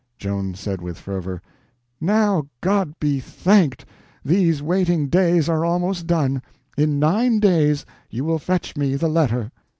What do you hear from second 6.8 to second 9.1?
nine days you will fetch me the